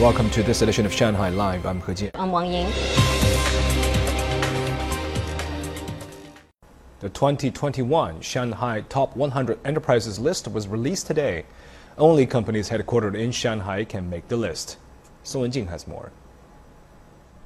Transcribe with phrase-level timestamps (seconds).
[0.00, 1.64] Welcome to this edition of Shanghai Live.
[1.64, 2.10] I'm He Jian.
[2.16, 2.66] I'm Wang Ying.
[7.00, 11.46] The 2021 Shanghai Top 100 Enterprises list was released today.
[11.96, 14.76] Only companies headquartered in Shanghai can make the list.
[15.22, 16.12] Song Wenjing has more.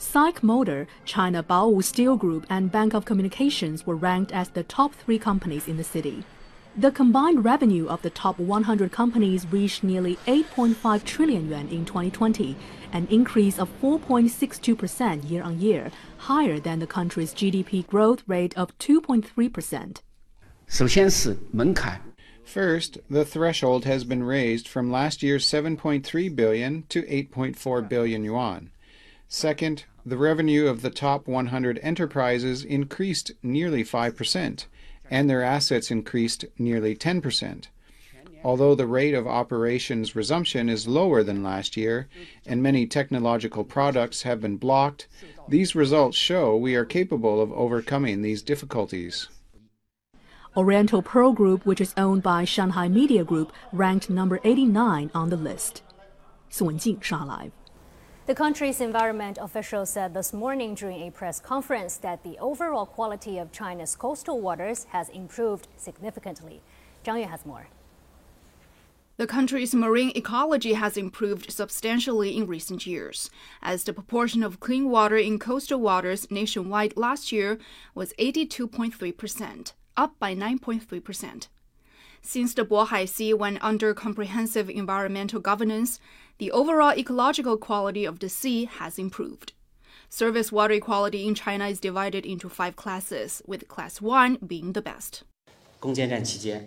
[0.00, 4.94] SAIC Motor, China Baowu Steel Group, and Bank of Communications were ranked as the top
[4.96, 6.24] three companies in the city.
[6.74, 12.56] The combined revenue of the top 100 companies reached nearly 8.5 trillion yuan in 2020,
[12.92, 18.76] an increase of 4.62% year on year, higher than the country's GDP growth rate of
[18.78, 20.00] 2.3%.
[22.42, 28.70] First, the threshold has been raised from last year's 7.3 billion to 8.4 billion yuan.
[29.28, 34.64] Second, the revenue of the top 100 enterprises increased nearly 5%
[35.12, 37.64] and their assets increased nearly 10%.
[38.42, 42.08] Although the rate of operations resumption is lower than last year,
[42.46, 45.06] and many technological products have been blocked,
[45.46, 49.28] these results show we are capable of overcoming these difficulties.
[50.56, 55.36] Oriental Pearl Group, which is owned by Shanghai Media Group, ranked number 89 on the
[55.36, 55.82] list.
[56.48, 57.61] Song Wenjing, Shanghai Live.
[58.24, 63.36] The country's environment officials said this morning during a press conference that the overall quality
[63.36, 66.60] of China's coastal waters has improved significantly.
[67.04, 67.66] Zhang Yue has more.
[69.16, 73.28] The country's marine ecology has improved substantially in recent years,
[73.60, 77.58] as the proportion of clean water in coastal waters nationwide last year
[77.92, 81.48] was 82.3%, up by 9.3%.
[82.22, 85.98] Since the Bohai Sea went under comprehensive environmental governance,
[86.38, 89.52] the overall ecological quality of the sea has improved.
[90.08, 94.82] Surface water quality in China is divided into five classes, with Class 1 being the
[94.82, 95.24] best.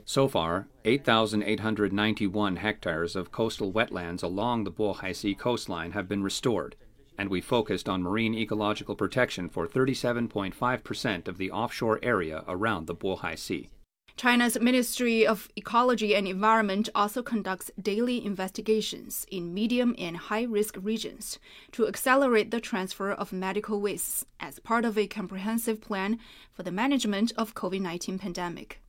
[0.06, 6.76] So far, 8,891 hectares of coastal wetlands along the Bohai Sea coastline have been restored,
[7.18, 12.96] and we focused on marine ecological protection for 37.5% of the offshore area around the
[12.96, 13.70] Bohai Sea.
[14.18, 20.78] China's Ministry of Ecology and Environment also conducts daily investigations in medium and high risk
[20.82, 21.38] regions
[21.74, 26.18] to accelerate the transfer of medical wastes as part of a comprehensive plan
[26.54, 28.80] for the management of COVID-19 pandemic.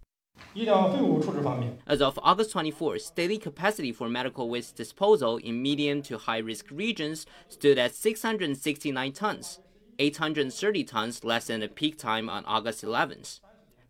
[1.88, 6.66] As of August 24th, daily capacity for medical waste disposal in medium to high risk
[6.70, 9.58] regions stood at 669 tons,
[9.98, 13.40] 830 tons less than the peak time on August 11th.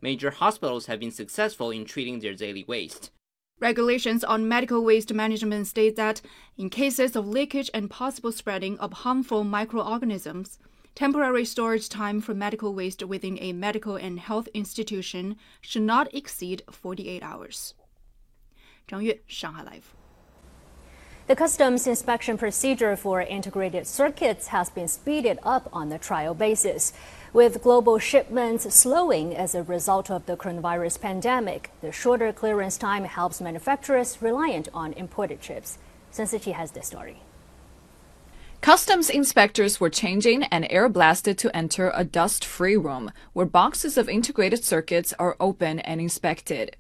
[0.01, 3.11] Major hospitals have been successful in treating their daily waste.
[3.59, 6.21] Regulations on medical waste management state that
[6.59, 10.59] in cases of leakage and possible spreading of harmful microorganisms,
[10.95, 16.63] temporary storage time for medical waste within a medical and health institution should not exceed
[16.71, 17.75] 48 hours.
[18.89, 19.95] Zhang Yue, Shanghai Live.
[21.27, 26.93] The customs inspection procedure for integrated circuits has been speeded up on a trial basis.
[27.33, 33.03] With global shipments slowing as a result of the coronavirus pandemic, the shorter clearance time
[33.03, 35.79] helps manufacturers reliant on imported chips.
[36.13, 37.23] Sun Siqi has the story.
[38.61, 43.99] Customs inspectors were changing and air blasted to enter a dust free room where boxes
[43.99, 46.77] of integrated circuits are opened and inspected.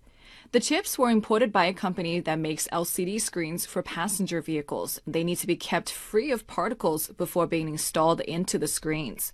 [0.53, 5.01] The chips were imported by a company that makes LCD screens for passenger vehicles.
[5.07, 9.33] They need to be kept free of particles before being installed into the screens.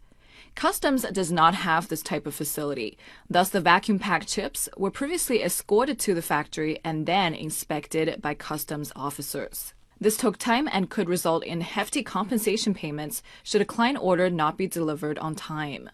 [0.54, 2.96] Customs does not have this type of facility.
[3.28, 8.34] Thus, the vacuum packed chips were previously escorted to the factory and then inspected by
[8.34, 9.74] customs officers.
[10.02, 14.58] This took time and could result in hefty compensation payments should a client order not
[14.58, 15.90] be delivered on time.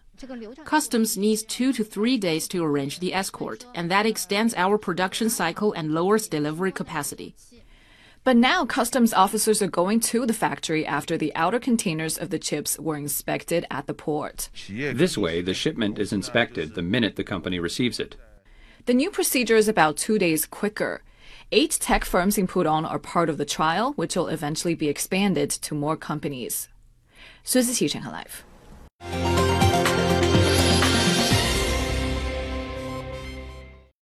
[0.65, 5.29] Customs needs two to three days to arrange the escort, and that extends our production
[5.29, 7.35] cycle and lowers delivery capacity.
[8.23, 12.39] But now customs officers are going to the factory after the outer containers of the
[12.39, 14.49] chips were inspected at the port.
[14.67, 18.15] This way, the shipment is inspected the minute the company receives it.
[18.87, 21.03] The new procedure is about two days quicker.
[21.51, 25.49] Eight tech firms in Pudong are part of the trial, which will eventually be expanded
[25.49, 26.69] to more companies.
[27.43, 28.25] Sun Siqi, Shanghai
[29.01, 29.48] Live.